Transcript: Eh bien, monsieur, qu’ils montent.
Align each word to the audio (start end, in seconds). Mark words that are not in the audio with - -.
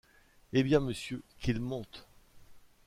Eh 0.51 0.63
bien, 0.63 0.79
monsieur, 0.79 1.21
qu’ils 1.37 1.61
montent. 1.61 2.07